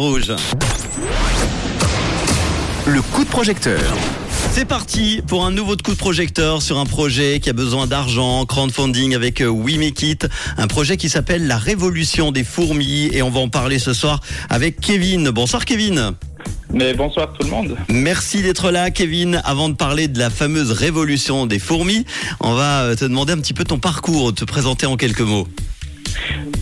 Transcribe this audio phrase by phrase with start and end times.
[0.00, 0.32] Rouge.
[2.86, 3.82] Le coup de projecteur.
[4.52, 8.46] C'est parti pour un nouveau coup de projecteur sur un projet qui a besoin d'argent,
[8.46, 13.22] crowdfunding avec euh, We Make It, un projet qui s'appelle La Révolution des fourmis et
[13.22, 15.30] on va en parler ce soir avec Kevin.
[15.30, 16.12] Bonsoir Kevin.
[16.72, 17.76] Mais bonsoir tout le monde.
[17.88, 19.42] Merci d'être là Kevin.
[19.44, 22.04] Avant de parler de la fameuse révolution des fourmis,
[22.38, 25.48] on va euh, te demander un petit peu ton parcours, te présenter en quelques mots.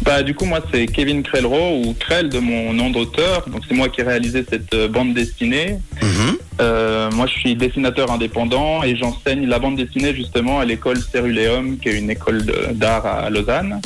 [0.06, 3.44] Bah, du coup, moi, c'est Kevin Krellro ou Krell de mon nom d'auteur.
[3.48, 5.78] Donc, c'est moi qui ai réalisé cette euh, bande dessinée.
[6.00, 6.38] Mhm.
[6.60, 11.78] Euh, moi, je suis dessinateur indépendant et j'enseigne la bande dessinée justement à l'école Ceruleum,
[11.78, 13.80] qui est une école d'art à Lausanne.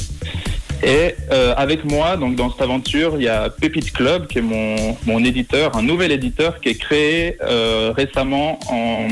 [0.83, 4.43] Et euh, avec moi, donc dans cette aventure, il y a Pépite Club, qui est
[4.43, 9.09] mon, mon éditeur, un nouvel éditeur qui est créé euh, récemment en,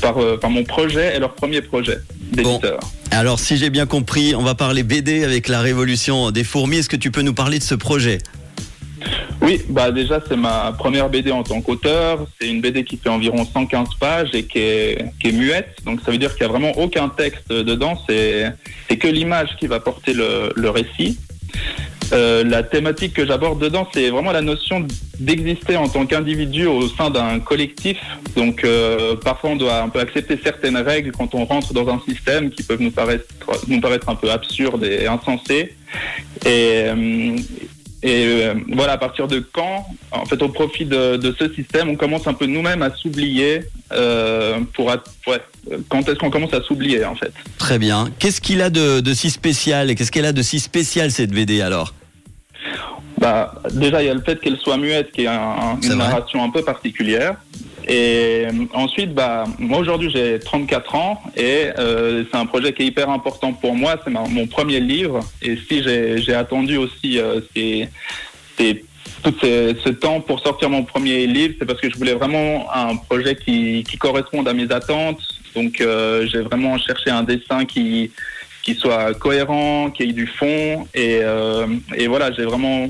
[0.00, 1.98] par, euh, par mon projet et leur premier projet
[2.32, 2.80] d'éditeur.
[3.12, 6.78] Alors si j'ai bien compris, on va parler BD avec la révolution des fourmis.
[6.78, 8.18] Est-ce que tu peux nous parler de ce projet?
[9.46, 12.26] Oui, bah déjà c'est ma première BD en tant qu'auteur.
[12.40, 15.76] C'est une BD qui fait environ 115 pages et qui est, muette.
[15.84, 17.96] Donc ça veut dire qu'il n'y a vraiment aucun texte dedans.
[18.08, 18.52] C'est
[18.98, 21.20] que l'image qui va porter le, le récit.
[22.12, 24.84] Euh, la thématique que j'aborde dedans, c'est vraiment la notion
[25.20, 27.98] d'exister en tant qu'individu au sein d'un collectif.
[28.34, 32.00] Donc euh, parfois on doit un peu accepter certaines règles quand on rentre dans un
[32.00, 33.26] système qui peuvent nous paraître,
[33.68, 35.76] nous paraître un peu absurdes et insensées.
[36.44, 37.36] Et, euh,
[38.06, 41.88] et euh, voilà, à partir de quand, en fait, au profit de, de ce système,
[41.90, 43.62] on commence un peu nous-mêmes à s'oublier.
[43.92, 44.94] Euh, pour, ouais,
[45.72, 47.32] euh, quand est-ce qu'on commence à s'oublier, en fait?
[47.58, 48.08] Très bien.
[48.18, 51.30] Qu'est-ce qu'il a de, de si spécial et qu'est-ce qu'elle a de si spécial cette
[51.32, 51.94] BD alors?
[53.18, 56.42] Bah, Déjà, il y a le fait qu'elle soit muette, qui est un- une narration
[56.44, 57.36] un peu particulière.
[57.86, 62.82] Et euh, ensuite, bah, moi aujourd'hui j'ai 34 ans et euh, c'est un projet qui
[62.82, 63.96] est hyper important pour moi.
[64.02, 65.20] C'est mon premier livre.
[65.40, 67.40] Et si j'ai attendu aussi euh,
[69.22, 72.96] tout ce temps pour sortir mon premier livre, c'est parce que je voulais vraiment un
[72.96, 75.20] projet qui, qui corresponde à mes attentes.
[75.54, 78.10] Donc euh, j'ai vraiment cherché un dessin qui
[78.62, 80.88] qui soit cohérent, qui ait du fond.
[80.92, 81.20] Et,
[81.94, 82.88] et voilà, j'ai vraiment.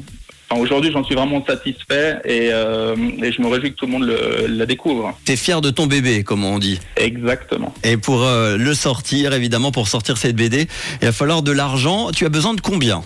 [0.49, 3.93] Enfin, Aujourd'hui, j'en suis vraiment satisfait et, euh, et je me réjouis que tout le
[3.93, 5.17] monde le, la découvre.
[5.25, 6.79] T'es fier de ton bébé, comme on dit.
[6.97, 7.75] Exactement.
[7.83, 10.69] Et pour euh, le sortir, évidemment, pour sortir cette BD,
[11.03, 12.11] il va falloir de l'argent.
[12.13, 13.03] Tu as besoin de combien?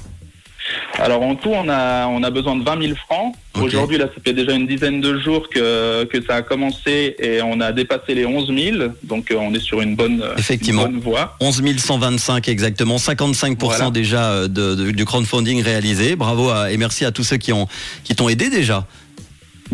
[0.98, 3.34] Alors en tout, on a, on a besoin de 20 000 francs.
[3.58, 7.40] Aujourd'hui, là, ça fait déjà une dizaine de jours que, que ça a commencé et
[7.42, 8.76] on a dépassé les 11 000.
[9.04, 10.86] Donc euh, on est sur une bonne, euh, Effectivement.
[10.86, 11.36] une bonne voie.
[11.40, 13.90] 11 125 exactement, 55% Voilà.
[13.90, 16.16] déjà euh, de, de- du crowdfunding réalisé.
[16.16, 17.66] Bravo à- et merci à tous ceux qui ont
[18.04, 18.86] qui t'ont aidé déjà.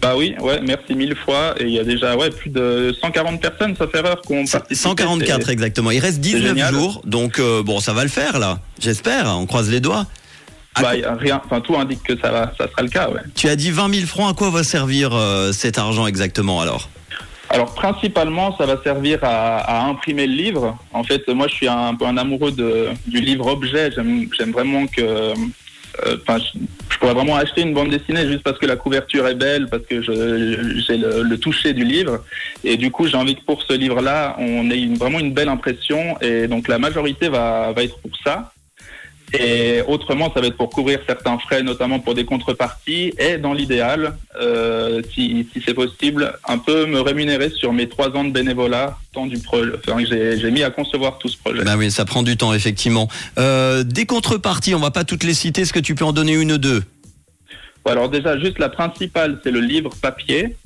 [0.03, 1.55] Bah oui, ouais, merci mille fois.
[1.59, 4.75] Et il y a déjà ouais, plus de 140 personnes, sauf erreur, qui ont participé.
[4.75, 5.91] 144 C'est- exactement.
[5.91, 6.75] Il reste 19 génial.
[6.75, 8.61] jours, donc euh, bon, ça va le faire là.
[8.81, 9.35] J'espère.
[9.39, 10.07] On croise les doigts.
[10.77, 12.89] À Bah, quoi- y a rien, enfin tout indique que ça va, ça sera le
[12.89, 13.21] cas, ouais.
[13.35, 14.31] Tu as dit 20 000 francs.
[14.31, 16.89] À quoi va servir euh, cet argent exactement alors?
[17.49, 20.77] Alors principalement, ça va servir à, à imprimer le livre.
[20.93, 23.91] En fait, moi, je suis un, peu un amoureux de, du livre objet.
[23.95, 25.35] J'aime, j'aime vraiment que, euh,
[26.23, 26.59] enfin, je,
[26.91, 29.85] je pourrais vraiment acheter une bande dessinée juste parce que la couverture est belle, parce
[29.85, 32.19] que j'ai le, le toucher du livre.
[32.65, 35.49] Et du coup, j'ai envie que pour ce livre-là, on ait une- vraiment une belle
[35.49, 36.21] impression.
[36.21, 38.53] Et donc la majorité va, va être pour ça.
[39.33, 43.13] Et autrement, ça va être pour couvrir certains frais, notamment pour des contreparties.
[43.19, 48.11] Et dans l'idéal, euh, si, si c'est possible, un peu me rémunérer sur mes trois
[48.11, 51.37] ans de bénévolat, tant du projet, enfin, que j'ai j'ai mis à concevoir tout ce
[51.39, 51.65] projet.
[51.65, 53.09] Bah oui, ça prend du temps effectivement.
[53.39, 55.63] Euh, des contreparties, on va pas toutes les citer.
[55.63, 56.83] Est-ce que tu peux en donner une ou deux?
[57.85, 60.57] Alors déjà, juste la principale, c'est le livre papier.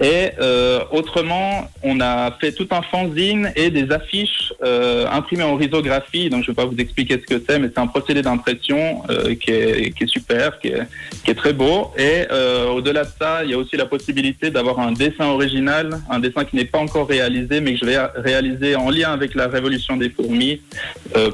[0.00, 5.56] Et euh, autrement, on a fait tout un fanzine et des affiches euh, imprimées en
[5.56, 6.30] risographie.
[6.30, 9.02] Donc, je ne vais pas vous expliquer ce que c'est, mais c'est un procédé d'impression
[9.10, 11.92] euh, qui, est, super, qui est, très beau.
[11.98, 12.26] Et
[12.72, 16.44] au-delà de ça, il y a aussi la possibilité d'avoir un dessin original, un dessin
[16.44, 19.96] qui n'est pas encore réalisé, mais que je vais réaliser en lien avec la révolution
[19.96, 20.60] des fourmis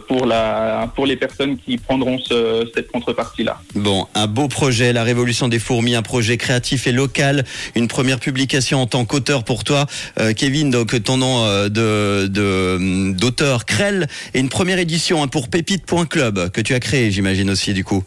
[0.08, 3.60] pour, la, pour les personnes qui prendront ce, cette contrepartie-là.
[3.74, 8.20] Bon, un beau projet, la révolution des fourmis, un projet créatif et local, une première
[8.20, 9.86] publication en tant qu'auteur pour toi,
[10.20, 15.48] euh, Kevin, donc ton nom euh, de- d'auteur Krell, et une première édition hein, pour
[15.48, 18.04] Pépite.club que tu as créé, j'imagine aussi du coup.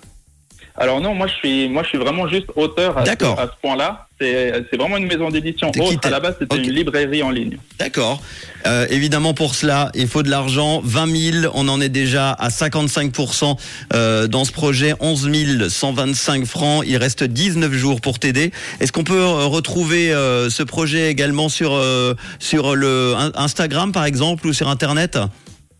[0.79, 3.39] Alors non, moi je suis, moi je suis vraiment juste auteur à, ce, D'accord.
[3.39, 4.07] à ce point-là.
[4.21, 5.99] C'est c'est vraiment une maison d'édition autre.
[6.07, 7.57] À la base, c'était une librairie en ligne.
[7.79, 8.21] D'accord.
[8.65, 10.81] Euh, évidemment, pour cela, il faut de l'argent.
[10.83, 13.57] 20 000, on en est déjà à 55%
[13.93, 14.93] euh, dans ce projet.
[14.99, 16.83] 11 125 francs.
[16.87, 18.51] Il reste 19 jours pour t'aider.
[18.79, 23.91] Est-ce qu'on peut euh, retrouver euh, ce projet également sur euh, sur le in- Instagram,
[23.91, 25.17] par exemple, ou sur Internet?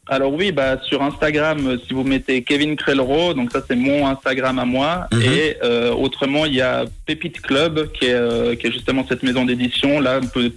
[0.10, 4.08] Alors oui, bah sur Instagram, euh, si vous mettez Kevin Crelro, donc ça c'est mon
[4.08, 5.08] Instagram à moi.
[5.12, 5.22] Mhm.
[5.22, 9.24] Et euh, autrement, il y a Pépite Club, qui est, euh, qui est justement cette
[9.24, 10.00] maison d'édition.
[10.00, 10.52] Là, on peut-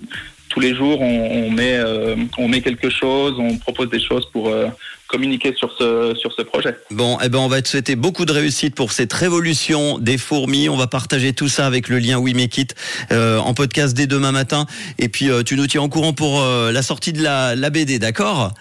[0.49, 4.29] tous les jours, on, on met, euh, on met quelque chose, on propose des choses
[4.33, 4.67] pour euh,
[5.07, 6.75] communiquer sur ce, sur ce projet.
[6.91, 10.69] Bon, eh ben on va te souhaiter beaucoup de réussite pour cette révolution des fourmis.
[10.69, 12.75] On va partager tout ça avec le lien We Make It
[13.13, 14.67] euh, en podcast dès demain matin.
[14.99, 17.71] Et puis euh, tu nous tiens au courant pour euh, la sortie de la, la
[17.71, 18.53] BD, d'accord?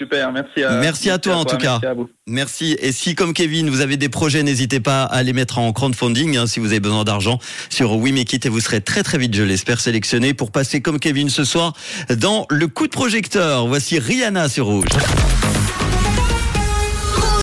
[0.00, 1.72] Super, merci à, Merci à toi, en tout cas.
[1.72, 2.08] merci à vous.
[2.26, 2.74] Merci.
[2.80, 6.38] Et si, comme Kevin, vous avez des projets, n'hésitez pas à les mettre en crowdfunding
[6.38, 7.38] hein, si vous avez besoin d'argent
[7.68, 10.80] sur We Make It et vous serez très très vite, je l'espère, sélectionné pour passer
[10.80, 11.74] comme Kevin ce soir
[12.16, 13.66] dans le coup de projecteur.
[13.66, 14.86] Voici Rihanna sur Rouge.